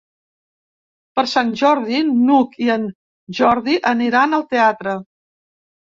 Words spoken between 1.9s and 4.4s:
n'Hug i en Jordi aniran